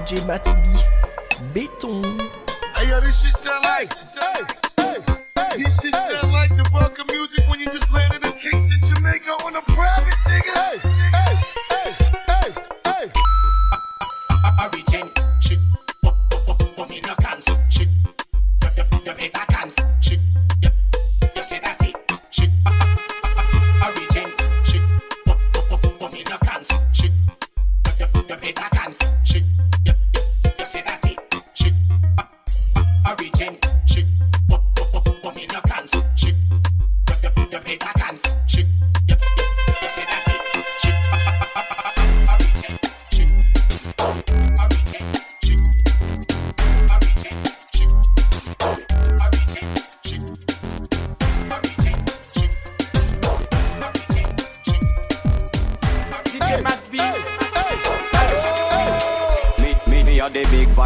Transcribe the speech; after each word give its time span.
DJ 0.00 0.26
Mat 0.26 0.42
B. 0.64 0.70
Béton. 1.52 2.18
Hey 2.74 2.88
yo, 2.88 3.00
this 3.00 3.22
shit 3.22 3.36
sound 3.36 3.62
like. 3.64 3.86
Hey, 3.92 4.44
hey, 4.46 4.69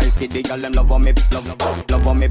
vice 0.05 0.17
kid, 0.17 0.31
the 0.31 0.43
girl 0.43 0.59
them 0.59 0.73
love 0.73 0.93
on 0.93 1.03
me, 1.03 1.13
love, 1.33 1.47
love, 1.91 2.07
on 2.07 2.19
me. 2.19 2.29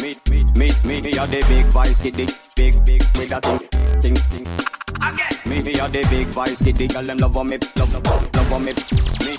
Me, 0.00 0.14
me, 0.30 0.44
me, 0.54 0.70
me, 0.84 1.00
me 1.00 1.18
are 1.18 1.26
the 1.26 1.44
big 1.48 1.66
vice 1.66 2.00
kid, 2.00 2.14
the 2.14 2.26
big, 2.54 2.84
big, 2.84 3.02
with 3.16 3.30
that 3.30 3.42
thing, 3.42 4.14
thing, 4.14 4.14
thing. 4.14 5.50
Me, 5.50 5.62
me 5.62 5.80
are 5.80 5.88
the 5.88 6.06
big 6.08 6.26
vice 6.28 6.62
kid, 6.62 6.76
the 6.76 6.86
girl 6.86 7.02
them 7.02 7.18
love 7.18 7.36
on 7.36 7.48
me, 7.48 7.58
love, 7.76 7.92
love, 7.92 8.35
love 8.46 8.60
on 8.60 8.64
me. 8.64 8.72
Me, 9.24 9.32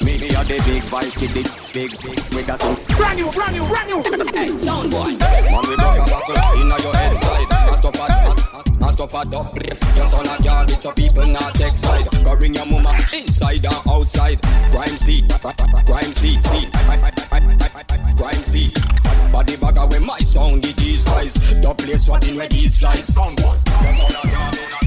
me, 0.00 0.18
me, 0.18 0.28
me 0.28 0.36
are 0.36 0.44
the 0.44 0.56
big 0.66 0.82
vice 0.84 1.16
kid, 1.16 1.30
the 1.30 1.42
big, 1.72 1.90
big, 2.02 2.18
with 2.34 2.46
that 2.46 2.60
thing. 2.60 2.76
Brand 2.96 3.18
new, 3.18 3.30
brand 3.30 3.54
new, 3.54 3.64
brand 3.68 3.88
new. 3.88 4.00
Hey, 4.32 4.48
sound 4.54 4.90
boy. 4.90 5.16
Man, 5.16 5.64
we 5.68 5.74
rock 5.76 5.98
a 5.98 6.04
buckle 6.10 6.60
inna 6.60 6.76
your 6.80 6.94
head 6.94 7.16
side. 7.16 7.46
Ask 7.52 7.84
up 7.84 7.96
a, 7.96 8.02
ask, 8.02 8.54
ask, 8.54 8.82
ask 8.82 9.00
up 9.00 9.14
a 9.14 9.28
dub 9.28 9.46
play. 9.54 9.72
Your 9.96 10.06
son 10.06 10.26
a 10.26 10.42
garbage, 10.42 10.76
so 10.76 10.92
people 10.92 11.26
not 11.26 11.54
take 11.54 11.76
side. 11.76 12.06
Go 12.24 12.36
bring 12.36 12.54
your 12.54 12.66
mama 12.66 12.96
inside 13.12 13.64
and 13.64 13.88
outside. 13.88 14.40
Crime 14.72 14.96
scene, 14.96 15.28
crime 15.28 16.12
scene, 16.12 16.42
scene. 16.42 16.70
Crime 18.16 18.44
scene. 18.44 18.72
Body 19.32 19.56
bagger 19.56 19.86
when 19.86 20.04
my 20.06 20.18
sound 20.20 20.64
it 20.64 20.80
is 20.80 21.04
guys. 21.04 21.34
The 21.34 21.74
place 21.74 22.08
what 22.08 22.26
in 22.28 22.36
where 22.36 22.48
these 22.48 22.76
flies. 22.76 23.04
Sound 23.04 23.36
boy. 23.36 23.56
Your 23.82 23.92
son 23.94 24.10
a 24.10 24.30
garbage, 24.30 24.70
garbage. 24.70 24.79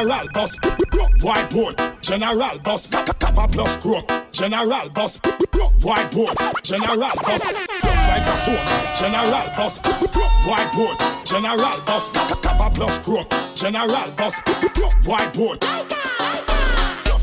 General 0.00 0.28
boss, 0.32 0.56
white 1.20 1.50
board, 1.50 1.76
general 2.00 2.58
boss, 2.60 2.88
kappa 2.88 3.46
plus 3.52 3.76
chrome, 3.76 4.02
general 4.32 4.88
boss, 4.88 5.20
white 5.82 6.10
board, 6.10 6.34
general 6.62 6.96
boss, 6.96 7.42
tough 7.42 8.08
like 8.08 8.26
a 8.26 8.34
stone, 8.34 8.66
general 8.96 9.46
boss, 9.58 9.78
white 10.46 10.72
board, 10.74 10.96
general 11.26 11.58
boss, 11.84 12.10
kappa 12.40 12.70
plus 12.74 12.98
chrome, 13.00 13.26
general 13.54 14.10
boss, 14.16 14.32
white 15.04 15.34
board, 15.34 15.62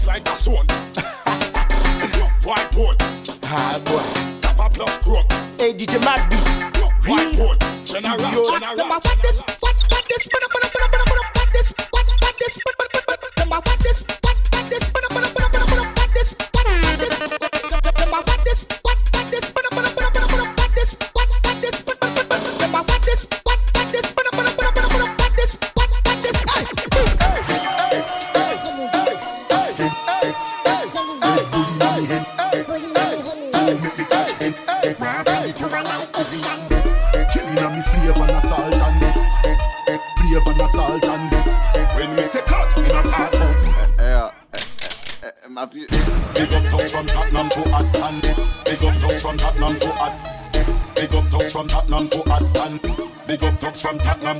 like 0.06 0.30
a 0.30 0.36
stone, 0.36 0.68
white 2.44 2.72
board, 2.74 2.96
Ah, 3.42 3.82
boy. 3.86 4.04
kappa 4.42 4.70
plus 4.72 5.00
chrome, 5.00 5.26
Hey, 5.58 5.74
DJ 5.74 5.98
Mat 6.06 6.30
B. 6.30 6.36
white 7.10 7.36
board, 7.38 7.60
general, 7.86 8.20
general. 8.60 9.02
Killing 9.02 9.48
just 12.48 12.77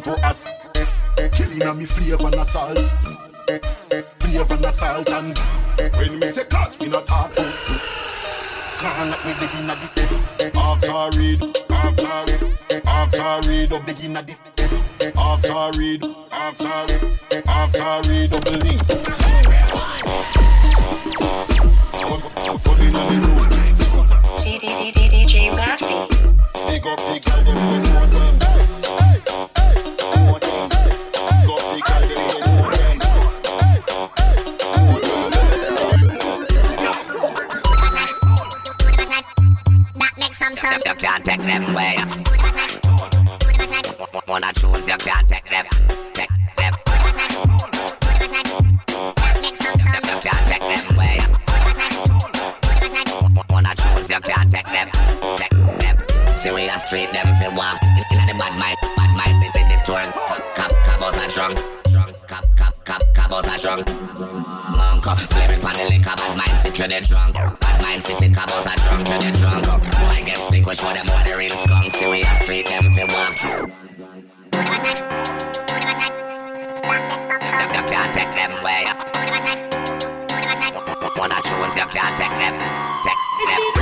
Tottenham 0.02 0.20
to 0.20 0.28
us. 0.28 0.46
Killing 1.32 1.64
on 1.64 1.78
me 1.78 1.86
flavor 1.86 2.26
and 2.26 2.36
assault. 2.36 2.78
Flavor 4.20 4.54
and 4.54 4.66
assault 4.66 5.10
and 5.10 5.38
when 5.96 6.20
me 6.20 6.28
say 6.30 6.46
cut, 6.46 6.82
in 6.82 6.94
a 6.94 7.02
talk. 7.02 7.34
Can't 8.80 9.10
let 9.10 9.26
me 9.26 9.34
begin 9.40 9.70
at 9.70 9.78
this. 9.82 9.94
After 10.56 11.18
read, 11.18 11.44
after 11.70 12.16
read, 12.28 12.86
after 12.86 13.50
read, 13.50 13.74
up 13.74 13.86
begin 13.86 14.18
at 14.18 14.28
this. 14.28 14.42
After 15.16 15.80
read, 15.80 16.04
after 16.32 16.66
read, 16.66 17.44
after 17.48 18.10
read, 18.10 18.34
up 18.34 18.44
the 18.44 18.52
link. 18.64 18.82
Put 22.64 22.80
in 22.80 22.94
the 22.94 23.00
room. 23.00 23.50
DJ 24.42 25.56
Matthew. 25.56 26.08
Big 26.68 26.86
up 26.88 27.00
the 27.00 27.20
girl, 27.26 27.87
take 41.28 41.42
them 41.42 41.76
away. 41.76 41.98
Choose, 44.56 44.88
you 44.88 44.96
can't 44.98 45.28
take 45.28 45.44
them. 45.44 45.66
Of 53.60 53.78
choose, 53.78 54.10
you 54.10 54.20
can't 54.22 54.52
them. 54.52 54.90
Them. 55.80 55.98
Serious 56.38 56.84
street 56.86 57.12
them 57.12 57.28
fi 57.36 57.50
walk 57.50 57.84
in 57.84 58.26
the 58.26 58.34
bad 58.40 58.58
mind, 58.58 58.78
bad 58.96 59.12
mind. 59.18 59.54
They 59.54 59.64
the 59.64 59.82
tour. 59.86 60.00
Cap, 60.28 60.56
cap, 60.56 60.72
cap 60.86 61.02
out 61.02 61.18
a 61.18 61.28
drunk, 61.30 61.60
drunk. 61.92 62.16
Cap, 62.28 62.46
cap, 62.56 62.86
cap, 62.86 63.04
cap 63.14 63.32
out 63.34 63.60
drunk. 63.60 63.86
Monk 64.78 65.04
Flaming 65.04 65.60
pan 65.60 65.76
the 65.76 65.84
liquor, 65.90 66.16
bad 66.16 66.38
mind 66.38 66.60
sit 66.62 66.74
to 66.76 66.88
the 66.88 67.02
drunk. 67.02 67.34
Bad 67.60 67.82
mind 67.82 68.02
sit 68.02 68.18
think 68.18 68.38
about 68.38 68.66
a 68.66 68.82
drunk 68.82 69.06
to 69.06 69.12
the 69.26 69.32
drunk. 69.38 69.67
We 70.68 70.76
show 70.76 70.92
them 70.92 71.08
what 71.08 71.26
the 71.26 71.38
real 71.38 71.50
skunk. 71.52 71.96
Have 71.96 72.44
street 72.44 72.66
them 72.66 72.92
fi 72.92 73.06
walk. 73.06 73.38
Them 73.40 74.68
you 77.74 77.84
can't 77.88 78.14
take 78.14 78.36
them 78.36 78.52
way. 78.62 78.84
Of 81.00 81.44
tunes 81.46 81.76
you 81.78 81.88
can't 81.88 82.18
take 82.18 82.32
them. 82.32 82.56
Take 83.06 83.16
them. 83.48 83.77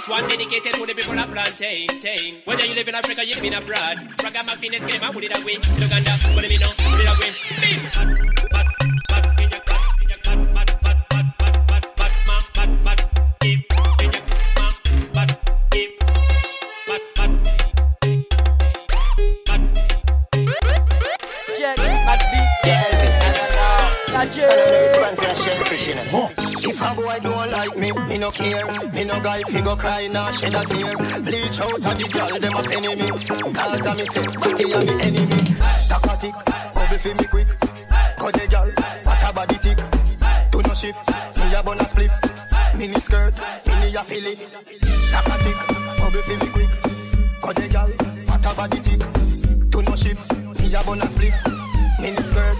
This 0.00 0.08
one 0.08 0.26
dedicated 0.28 0.72
to 0.72 0.86
the 0.86 0.94
people 0.94 1.18
of 1.18 1.30
plantain. 1.30 1.86
Tain. 2.00 2.40
Whether 2.44 2.64
you 2.64 2.74
live 2.74 2.88
in 2.88 2.94
Africa, 2.94 3.22
you 3.22 3.34
live 3.34 3.44
in 3.44 3.52
abroad. 3.52 3.98
Ragamuffin 4.22 4.72
getting 4.84 5.00
my 5.00 5.10
wood 5.10 5.24
it 5.24 5.38
away. 5.38 5.60
Still 5.60 5.84
Uganda, 5.84 6.16
do 6.40 6.48
you 6.48 6.58
know? 6.58 6.72
Put 6.78 7.00
it 7.00 7.08
away. 7.12 8.40
Bim. 8.40 8.49
Care. 28.30 28.64
Me 28.92 29.04
no 29.04 29.20
guy 29.20 29.42
fi 29.42 29.60
go 29.60 29.76
cry 29.76 30.08
nor 30.08 30.32
shed 30.32 30.54
a 30.54 30.64
tear. 30.64 30.96
Bleach 31.22 31.60
out 31.60 31.72
of 31.72 31.98
the 31.98 32.06
girl, 32.12 32.38
them 32.38 32.56
a 32.56 32.62
penny 32.62 32.94
me. 32.96 33.08
Cause 33.54 33.86
a 33.86 33.94
me 33.94 34.04
say, 34.04 34.22
fatty 34.40 34.72
a 34.72 34.78
me 34.78 35.02
enemy. 35.02 35.40
Takatik, 35.88 36.34
bubble 36.74 36.98
fi 36.98 37.14
me 37.14 37.24
quick. 37.24 37.48
Cut 38.18 38.34
the 38.34 38.46
girl, 38.50 38.70
what 39.04 39.24
a 39.24 39.32
body 39.32 39.58
tick. 39.58 39.78
Do 40.50 40.62
no 40.62 40.74
shift, 40.74 41.08
me 41.38 41.54
a 41.54 41.62
bun 41.62 41.80
a 41.80 41.84
spliff. 41.84 42.12
Mini 42.76 43.00
skirt, 43.00 43.34
mini 43.66 43.94
a 43.94 44.02
fillet. 44.02 44.36
Takatik, 45.12 45.58
bubble 45.98 46.22
fi 46.22 46.36
me 46.36 46.50
quick. 46.52 46.70
Cut 47.42 47.56
the 47.56 47.68
girl, 47.68 47.90
what 48.26 48.46
a 48.46 48.54
body 48.54 48.80
tick. 48.80 49.70
Do 49.70 49.82
no 49.82 49.94
shift, 49.96 50.32
me 50.60 50.74
a 50.74 50.82
bun 50.84 51.00
a 51.00 51.06
spliff. 51.06 51.36
Mini 52.00 52.22
skirt, 52.22 52.56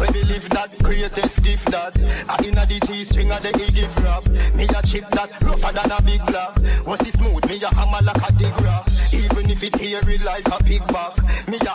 we 0.00 0.06
believe 0.12 0.48
that 0.50 0.70
greatest 0.82 1.42
gift 1.42 1.70
that 1.70 1.94
I 2.28 2.42
inna 2.46 2.64
the 2.66 2.80
G 2.86 3.04
string 3.04 3.30
of 3.30 3.42
the 3.42 3.50
E 3.50 3.70
give 3.70 3.94
rap. 4.04 4.24
Me 4.56 4.64
a 4.64 4.82
chip 4.82 5.08
that 5.10 5.30
rougher 5.42 5.72
than 5.72 5.92
a 5.92 6.00
big 6.02 6.24
block. 6.26 6.56
Was 6.86 7.00
it 7.06 7.12
smooth? 7.12 7.44
Me 7.48 7.62
a 7.62 7.68
hammer 7.74 8.02
like 8.02 8.28
a 8.28 8.32
dig 8.38 8.56
rock. 8.62 8.88
Even 9.12 9.50
if 9.50 9.62
it 9.62 9.74
hairy 9.76 10.18
like 10.18 10.48
a 10.48 10.62
pig 10.64 10.84
back. 10.88 11.14
Me 11.48 11.58
a 11.60 11.72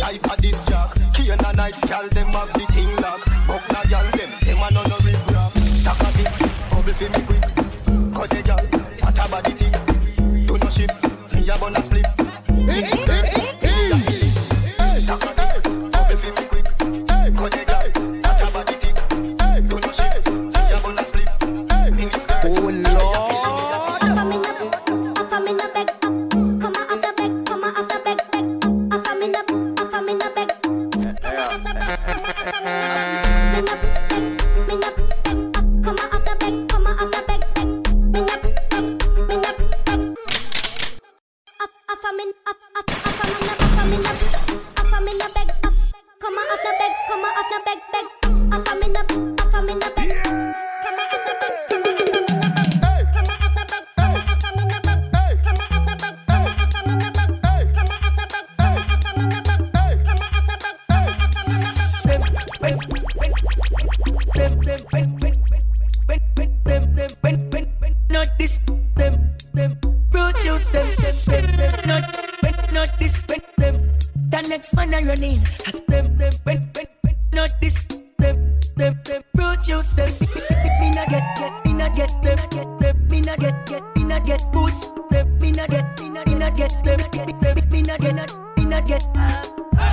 like 0.00 0.26
a 0.26 0.42
disc 0.42 0.68
jack. 0.68 0.90
Key 1.14 1.30
and 1.30 1.44
a 1.44 1.52
night 1.54 1.74
scale 1.74 2.08
them 2.10 2.28
have 2.28 2.52
the 2.52 2.66
thing 2.72 2.97
not 81.88 81.96
get 81.96 82.22
them, 82.22 82.38
get 82.50 82.78
them, 82.78 83.08
me 83.08 83.20
not 83.20 83.38
get, 83.38 83.66
get, 83.66 83.82
me 83.96 84.04
not 84.04 84.24
get 84.24 84.42
boots, 84.52 84.90
them, 85.10 85.38
me 85.38 85.52
not 85.52 85.68
get, 85.68 86.00
me 86.00 86.08
not, 86.08 86.26
get 86.54 86.72
them, 86.84 86.98
get 87.12 87.40
them, 87.40 87.70
me 87.70 87.82
not 87.82 88.00
get, 88.00 88.30
me 88.56 88.64
not 88.64 88.84
get, 88.86 89.02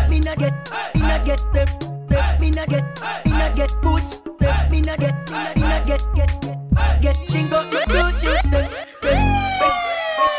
me 0.10 0.20
not 0.20 0.38
get, 0.38 0.54
me 0.96 1.02
not 1.02 1.26
get 1.26 1.40
them, 1.54 1.68
them, 2.08 2.42
me 2.42 2.52
not 2.52 2.68
get, 2.68 2.84
me 3.26 3.32
not 3.32 3.56
get 3.56 3.72
boots, 3.82 4.18
them, 4.40 4.72
me 4.72 4.82
not 4.82 5.00
get, 5.00 5.16
me 5.56 5.62
not, 5.62 5.86
get, 5.86 6.02
get, 6.16 6.42
get, 6.42 7.02
get 7.02 7.16
chingo, 7.28 7.64
produce 7.86 8.44
them, 8.44 8.70
them, 9.02 9.18
them, 9.60 9.74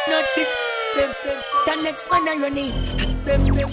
not 0.08 0.24
this, 0.34 0.54
them, 0.94 1.14
them, 1.24 1.42
the 1.66 1.82
next 1.82 2.10
man 2.10 2.28
I 2.28 2.36
run 2.36 2.58
in, 2.58 2.70
them, 3.24 3.42
them, 3.42 3.70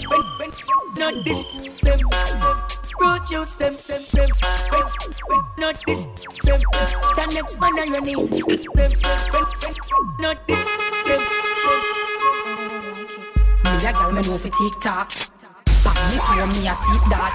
not 0.96 1.24
this, 1.24 1.44
them, 1.82 1.98
them, 1.98 2.73
produce 2.98 3.56
them, 3.56 3.72
them, 3.72 4.28
them, 4.70 4.88
when, 5.26 5.40
not 5.58 5.82
this, 5.86 6.06
them, 6.06 6.20
them, 6.44 6.60
the 7.16 7.24
next 7.34 7.60
man 7.60 7.78
I 7.78 7.86
run 7.92 8.08
in, 8.08 8.18
as 8.50 8.64
them, 8.74 8.90
them, 8.90 9.20
when, 9.32 9.44
when, 9.62 9.76
not 10.20 10.46
this, 10.46 10.64
them, 11.04 11.18
them. 11.18 11.44
Me 13.64 13.76
a 13.76 13.92
gal 13.92 14.12
me 14.12 14.22
know 14.22 14.38
fi 14.38 14.50
tick 14.50 14.80
tock. 14.80 15.10
Back 15.82 15.98
me 16.08 16.16
to 16.20 16.46
me 16.46 16.68
a 16.68 16.74
tip 16.78 17.04
that. 17.10 17.34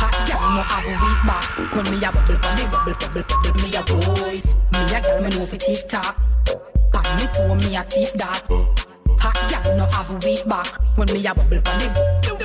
Hot 0.00 0.16
gal 0.26 0.42
no 0.54 0.62
have 0.62 0.86
a 0.86 0.94
weak 1.02 1.20
back. 1.26 1.46
When 1.74 1.84
me 1.90 1.98
a 2.00 2.10
bubble 2.10 2.38
me 2.56 2.64
bubble 2.70 2.94
bubble 2.96 3.24
bubble 3.28 3.54
me 3.60 3.68
a 3.74 3.82
boy. 3.82 4.36
Me 4.72 4.80
a 4.94 5.00
gal 5.02 5.20
me 5.20 5.28
know 5.30 5.46
fi 5.46 5.56
tick 5.58 5.88
tock. 5.88 6.16
Back 6.92 7.06
me 7.18 7.26
to 7.34 7.42
me 7.56 7.76
a 7.76 7.84
tip 7.84 8.10
that. 8.18 8.46
Hot 9.18 9.38
gal 9.50 9.76
no 9.76 9.84
have 9.86 10.10
a 10.10 10.14
weak 10.26 10.46
back. 10.48 10.66
When 10.96 11.12
me 11.12 11.26
a 11.26 11.34
bubble 11.34 11.60
pon 11.60 12.39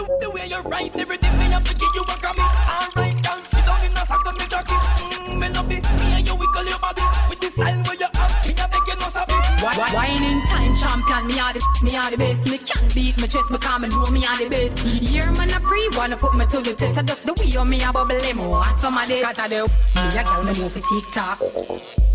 me. 0.46 0.56
The, 0.56 0.64
the, 0.64 0.66
the 0.66 0.66
way 0.66 0.66
you 0.66 0.70
write 0.70 0.96
everything, 0.96 1.38
me 1.38 1.46
have 1.46 1.64
to 1.64 1.74
give 1.74 1.90
you 1.96 2.02
a 2.02 2.16
Grammy. 2.22 2.46
Alright, 2.46 3.24
girl, 3.24 3.42
sit 3.42 3.66
down 3.66 3.86
in 3.86 3.92
a 3.92 4.06
sack 4.06 4.28
of 4.28 4.34
me 4.34 4.46
jacket. 4.48 4.82
Mm, 5.26 5.40
me 5.40 5.50
love 5.50 5.72
it, 5.72 5.84
me 6.00 6.14
and 6.18 6.28
you 6.28 6.36
wiggle 6.36 6.66
your 6.66 6.80
body 6.80 7.02
with 7.30 7.40
the 7.40 7.50
style 7.50 7.82
where 7.84 7.96
you 7.96 8.08
have. 8.14 8.46
Me 8.46 8.54
a 8.54 8.68
beg 8.68 8.88
you 8.88 8.96
no 9.00 9.08
sabi. 9.10 9.34
Wi- 9.62 9.94
Whining 9.94 10.42
time 10.48 10.76
champion, 10.76 11.28
me 11.28 11.40
are 11.40 11.54
the 11.54 11.62
me 11.84 11.96
are 11.96 12.12
the 12.12 12.18
best. 12.18 12.46
Me 12.50 12.58
can't 12.58 12.94
beat 12.94 13.20
my 13.20 13.28
chest, 13.28 13.52
me 13.52 13.58
come 13.58 13.84
and 13.84 13.94
know 13.94 14.06
me 14.12 14.26
are 14.26 14.38
the 14.38 14.50
best. 14.50 14.80
Here 14.80 15.32
man 15.34 15.50
a 15.50 15.60
free 15.60 15.90
wanna 15.98 16.18
put 16.18 16.36
me 16.36 16.46
to 16.46 16.62
the 16.62 16.74
test. 16.74 16.98
I 16.98 17.04
just 17.04 17.26
the 17.26 17.34
way 17.34 17.56
on 17.58 17.70
me 17.70 17.82
a 17.82 17.92
bubble 17.92 18.16
limo 18.16 18.54
and 18.62 18.76
some 18.76 18.98
of 18.98 19.08
this. 19.08 19.26
Cause 19.26 19.40
I 19.40 19.48
do 19.48 19.66
me 19.66 20.10
a 20.14 20.24
girl 20.24 20.44
me 20.44 20.54
move 20.62 20.72
fi 20.74 20.82
tick 20.82 21.06
tock. 21.14 21.40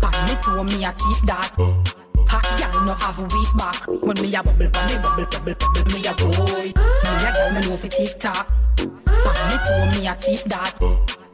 Pan 0.01 0.15
me 0.25 0.33
to 0.41 0.63
me 0.63 0.85
a 0.85 0.93
tip 0.95 1.19
that. 1.27 1.51
Hot 2.31 2.47
girl 2.59 2.85
no 2.85 2.93
have 2.93 3.19
a 3.19 3.23
weak 3.23 3.51
back. 3.57 3.87
When 3.87 4.21
me 4.21 4.33
a 4.35 4.43
bubble 4.43 4.69
pan 4.69 4.87
me 4.87 4.95
bubble 5.01 5.25
bubble 5.25 5.55
bubble 5.55 5.85
me 5.91 6.05
a 6.07 6.13
boy. 6.15 6.90
Me 7.11 7.17
a 7.27 7.31
girl 7.33 7.51
me 7.51 7.59
know 7.67 7.77
fi 7.77 7.87
tick 7.87 8.19
tock. 8.19 8.47
Pan 8.77 9.39
me 9.49 9.57
to 9.65 9.73
me 9.91 10.07
a 10.07 10.15
tip 10.15 10.41
that. 10.51 10.73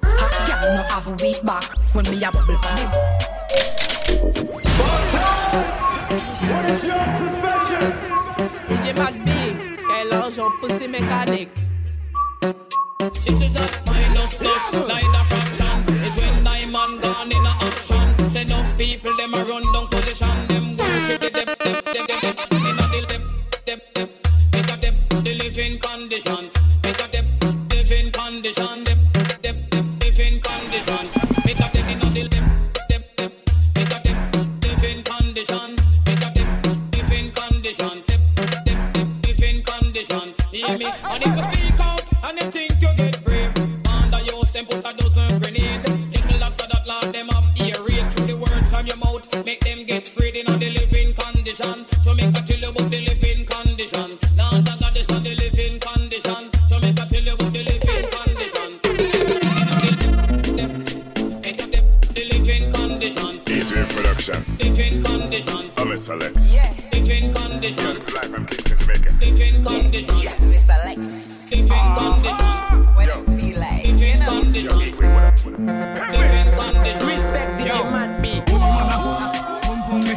Hot 0.03 0.35
girl 0.47 0.75
no 0.75 0.83
have 0.83 1.07
a 1.07 1.11
weak 1.23 1.39
back. 1.45 1.65
When 1.93 2.05
me 2.05 2.23
a 2.23 2.31
bubble 2.31 2.57
pan 2.63 2.77
me. 2.77 2.97
What 6.47 6.65
is 6.71 6.83
your 6.83 7.05
profession? 7.17 8.07
pussy 10.59 10.87
mechanic. 10.87 11.49
This 12.41 13.19
is 13.25 13.39
the 13.39 13.81
minus 13.87 14.35
plus 14.35 14.73
line 14.87 15.15
of 15.15 15.27
fraction. 15.27 15.46
Living 41.27 41.53
condition. 41.75 43.05
So 43.23 43.33
make 43.33 43.47
I 44.15 44.31
tell 44.31 44.57
you 44.57 44.69
about 48.09 48.27
the 48.27 48.35
words 48.35 48.73
of 48.73 48.87
your 48.87 48.97
mouth. 48.97 49.45
Make 49.45 49.59
them 49.61 49.85
get 49.85 50.07
free 50.07 50.29
in 50.39 50.47
a 50.47 50.57
living 52.99 53.45
condition. 53.45 54.17
Lord, 54.37 54.69
I 54.69 54.77
got 54.79 54.93
this 54.93 55.09
on 55.09 55.23
the 55.23 55.35
living 55.35 55.79
condition. 55.79 56.05
Now 56.05 56.09
that 56.11 56.17
is 56.17 56.29
a 56.29 56.39
living 56.39 56.39
condition. 56.43 56.49
So 56.69 56.79
make 56.79 56.99
I 56.99 57.05
tell 57.07 57.23
you 57.23 57.33
about 57.33 57.53
the 57.53 57.63
living 57.63 58.05
condition. 58.15 58.79
The 62.15 62.23
living 62.31 62.71
condition. 62.73 63.39
DJ 63.45 63.71
production. 63.95 64.39
Living 64.59 65.03
condition. 67.33 67.97
I'm 68.33 68.45
Miss 68.45 68.66
Jamaica. 68.87 69.13
Living 69.19 69.63
condition. 69.63 70.19
Yes, 70.19 70.41
Miss 70.41 70.69
Alex. 70.69 71.51
Living 71.51 71.67
condition. 71.67 72.45
What 72.95 73.07
it 73.07 73.25
feel 73.35 73.59
like, 73.59 73.85
you 73.85 73.93
Living 73.93 74.21
condition. 74.23 74.71
Up, 74.71 75.15
up? 75.15 75.45
Living 76.11 76.53
condition. 76.55 77.07
Respect 77.07 77.57
the 77.57 77.65
Yo. 77.67 77.83
man 77.91 78.21
be. 78.21 78.39
Boom, 78.47 79.81
boom, 79.89 80.03
me. 80.03 80.15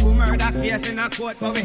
Who 0.00 0.14
murder 0.14 0.52
case 0.52 0.88
in 0.88 0.98
a 0.98 1.10
court 1.10 1.36
for 1.36 1.52
me? 1.52 1.62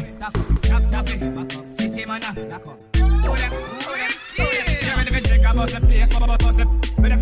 Chop, 0.64 0.82
chop 0.90 1.08
it. 1.10 1.78
City 1.78 2.04
man, 2.06 2.20
ah. 2.24 2.32
Who 2.34 3.36
them? 3.36 3.52
Who 3.52 3.92
them? 3.94 4.10
Who 4.36 4.44
them? 4.44 4.66
Yeah, 4.82 4.96
ready 4.96 5.10
for 5.12 5.20
drink 5.20 5.46
about 5.46 5.68
them 5.68 5.86
them 7.08 7.20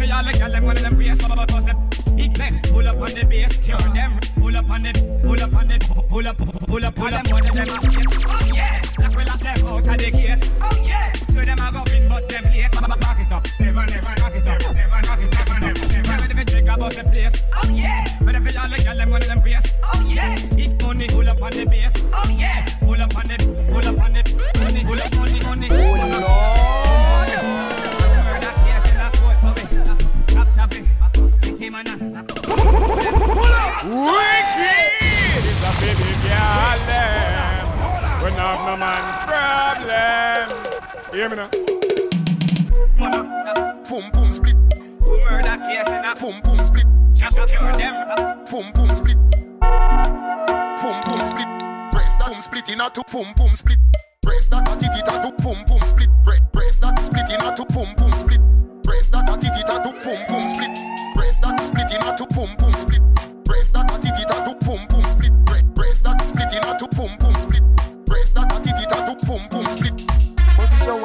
up 3.76 3.94
them. 3.94 4.39
Up 4.60 4.68
on 4.68 4.84
it, 4.84 5.22
pull 5.22 5.40
up 5.40 5.54
on 5.54 5.70
it, 5.70 5.88
pull 5.88 6.28
up, 6.28 6.36
pull 6.36 6.84
up, 6.84 6.94
pull 6.94 7.14
up, 7.14 7.30
one 7.30 7.48
of 7.48 7.54
them 7.56 7.66
a. 7.66 7.80
Oh 8.28 8.52
yeah, 8.52 8.82
like 8.98 9.16
we 9.16 9.24
lock 9.24 9.40
them 9.40 9.66
out 9.66 9.78
of 9.78 9.96
the 9.96 10.10
gate. 10.10 10.50
Oh 10.60 10.82
yeah, 10.84 11.12
so 11.12 11.40
them 11.40 11.58
a 11.58 11.72
go 11.72 11.82
in, 11.96 12.06
but 12.06 12.28
them 12.28 12.44
late. 12.44 12.70
Back 12.70 13.20
it 13.20 13.32
up, 13.32 13.46
never, 13.58 13.86
never 13.86 14.14
knock 14.20 14.34
it 14.36 14.46
up, 14.46 14.74
never 14.76 15.00
knock 15.00 15.22
it, 15.22 15.32
never, 15.32 15.60
never, 15.60 15.88
never. 15.88 16.10
Ready 16.10 16.34
for 16.34 16.44
drink 16.44 16.68
about 16.68 16.92
the 16.92 17.04
place. 17.04 17.42
Oh 17.56 17.70
yeah, 17.72 18.04
ready 18.20 18.38
for 18.38 18.52
y'all, 18.52 18.70
like 18.70 18.84
y'all, 18.84 18.96
them 18.96 19.10
one 19.10 19.22
of 19.22 19.28
them 19.28 19.40
race. 19.40 19.72
Oh 19.82 20.06
yeah, 20.06 20.36
big 20.54 20.82
money, 20.82 21.06
pull 21.08 21.26
up 21.26 21.40
on 21.42 21.52
the 21.52 21.64
base. 21.64 21.94
Oh 22.12 22.28
yeah, 22.36 22.64
pull 22.80 23.00
up 23.00 23.16
on 23.16 23.30
it, 23.30 23.40
pull 23.66 23.88
up 23.88 23.98
on 23.98 24.14
it, 24.14 24.28
problem. 41.10 41.18
Hear 41.18 41.28
me 41.28 41.36
now? 41.36 41.50
Pum 43.88 44.10
pum 44.12 44.32
split, 44.32 44.54
Who 45.02 45.18
murder 45.24 45.56
case 45.66 45.88
in 45.88 46.04
a 46.04 46.14
pum 46.14 46.40
pum 46.42 46.62
split, 46.62 46.86
chop, 47.16 47.32
cure 47.48 47.72
them. 47.72 48.46
pum 48.46 48.72
pum 48.72 48.94
split, 48.94 49.16
pum 49.60 51.00
pum 51.02 51.26
split. 51.26 51.48
Breast 51.90 52.18
that 52.18 52.26
pum 52.30 52.40
split 52.40 52.68
in 52.68 52.80
a 52.80 52.90
two 52.90 53.02
pum 53.04 53.34
pum 53.34 53.54
split. 53.56 53.78
Breast 54.22 54.50
that 54.50 54.64
tit 54.78 54.90
it 54.94 55.08
a 55.08 55.22
two 55.22 55.32
pum 55.42 55.64
pum 55.64 55.80
split. 55.88 56.08
Bre- 56.24 56.36
Breast 56.52 56.80
that 56.82 56.98
split 57.00 57.30
in 57.30 57.42
a 57.42 57.56
two 57.56 57.64
pum 57.64 57.94
pum 57.96 58.12
split. 58.12 58.40
Breast 58.84 59.12
that 59.12 59.26
tit 59.40 59.56
it 59.56 59.68
a 59.68 59.82
two 59.82 59.92
pum 60.04 60.24
pum 60.28 60.42
split. 60.44 60.70
Breast 61.16 61.42
that 61.42 61.60
split 61.60 61.90
in 61.90 62.02
a 62.02 62.16
two 62.16 62.26
pum 62.26 62.56
pum 62.56 62.72
split. 62.74 63.02
Breast 63.44 63.72
that 63.74 63.88
tit 63.88 64.14
it 64.14 64.30
a 64.30 64.44
two 64.46 64.54
pum 64.64 64.86
pum 64.86 65.04
split. 65.10 65.32
Bre- 65.46 65.66
Breast 65.74 66.04
that 66.04 66.20
split 66.22 66.52
in 66.52 66.62
a 66.62 66.78
two 66.78 66.86
pum 66.88 67.16
pum 67.18 67.34
split. 67.34 67.62
Breast 68.06 68.34
that 68.36 68.48
tit 68.62 68.78
it 68.78 68.92
a 68.92 68.98
two 69.02 69.26
pum 69.26 69.40
pum 69.50 69.62
split. 69.62 69.69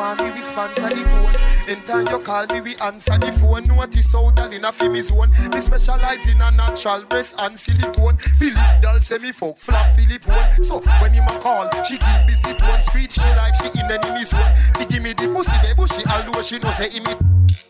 Want 0.06 0.22
me, 0.22 0.32
we 0.34 0.42
sponsor 0.42 0.88
the 0.88 1.02
phone. 1.02 1.36
Anytime 1.68 2.08
you 2.12 2.20
call 2.20 2.46
me, 2.54 2.62
we 2.62 2.76
answer 2.76 3.18
the 3.18 3.32
phone. 3.42 3.64
Notice 3.64 4.14
how 4.14 4.30
girl 4.30 4.52
in 4.52 4.64
a 4.64 4.72
femi 4.72 5.02
zone. 5.02 5.32
Me 5.52 5.60
specialize 5.60 6.28
in 6.28 6.42
a 6.42 6.52
natural 6.52 7.02
breast 7.06 7.42
and 7.42 7.58
silicone. 7.58 8.16
Philip 8.38 8.82
doll 8.84 9.02
say 9.02 9.18
me 9.18 9.32
fuck 9.32 9.58
flap 9.58 9.96
Philip 9.96 10.28
one. 10.28 10.64
So 10.64 10.82
when 11.02 11.12
him 11.12 11.26
a 11.26 11.40
call, 11.40 11.68
she 11.86 11.98
keep 11.98 12.28
busy 12.28 12.54
one 12.54 12.82
street. 12.82 13.14
She 13.14 13.22
like 13.34 13.56
she 13.56 13.66
in 13.80 13.90
enemy 13.90 14.26
zone. 14.26 14.54
He 14.78 14.86
give 14.86 15.02
me 15.02 15.14
the 15.14 15.28
pussy, 15.34 15.58
the 15.66 15.74
bushy, 15.76 16.06
although 16.06 16.42
she 16.44 16.60
know 16.60 16.70
say 16.70 16.90
it. 16.94 17.18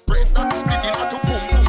Breast 0.05 0.35
that 0.35 0.51
split 0.51 0.83
in 0.83 0.91
a 0.91 1.09
two 1.09 1.17
pum 1.23 1.39
pum 1.47 1.64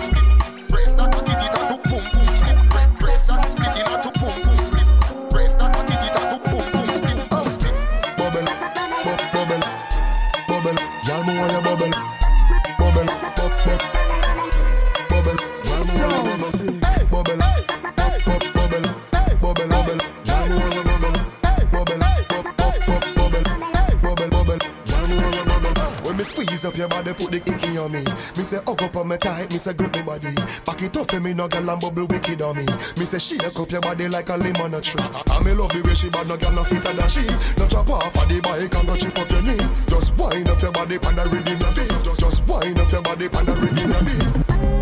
up 26.76 26.78
your 26.78 26.88
body, 26.88 27.12
put 27.14 27.30
the 27.30 27.38
icky 27.38 27.78
on 27.78 27.92
me. 27.92 28.00
Me 28.36 28.44
say 28.44 28.58
hug 28.64 28.82
up 28.82 28.96
on 28.96 29.08
me 29.08 29.16
tight, 29.16 29.50
me 29.52 29.58
say 29.58 29.72
grip 29.72 29.94
me 29.94 30.02
body. 30.02 30.28
Back 30.64 30.82
it 30.82 30.96
up 30.96 31.10
for 31.10 31.20
me, 31.20 31.32
no 31.32 31.48
girl 31.48 31.70
and 31.70 31.80
bubble 31.80 32.06
wicked 32.06 32.42
on 32.42 32.56
me. 32.56 32.66
Me 32.98 33.04
say 33.04 33.18
shake 33.18 33.58
up 33.58 33.70
your 33.70 33.80
body 33.80 34.08
like 34.08 34.28
a 34.28 34.36
lemon 34.36 34.74
a 34.74 34.80
tree. 34.80 35.02
And 35.30 35.44
me 35.44 35.52
love 35.52 35.72
the 35.72 35.82
way 35.82 35.94
she 35.94 36.10
bad, 36.10 36.28
no 36.28 36.36
girl 36.36 36.52
no 36.52 36.64
fitter 36.64 36.92
than 36.92 37.08
she. 37.08 37.24
No 37.56 37.66
chop 37.68 37.88
off 37.90 38.16
of 38.16 38.28
the 38.28 38.40
bike 38.40 38.74
and 38.74 38.88
go 38.88 38.96
chip 38.96 39.18
up 39.18 39.30
your 39.30 39.42
knee. 39.42 39.66
Just 39.86 40.16
wind 40.16 40.48
up 40.48 40.60
your 40.62 40.72
body, 40.72 40.98
pan 40.98 41.16
the 41.16 41.24
rhythm 41.24 41.62
a. 41.62 42.04
Just 42.04 42.20
just 42.20 42.46
wind 42.46 42.78
up 42.78 42.92
your 42.92 43.02
body, 43.02 43.28
pan 43.28 43.46
the 43.46 43.52
rhythm 43.54 44.75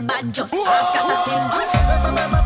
bad, 0.00 0.32
just 0.32 0.54
ask 0.54 0.94
assassin. 0.94 2.37